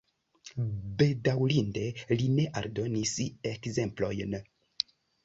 [1.01, 1.83] Bedaŭrinde
[2.21, 3.13] li ne aldonis
[3.51, 4.35] ekzemplojn.